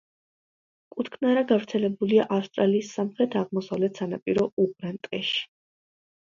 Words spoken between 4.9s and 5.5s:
ტყეში.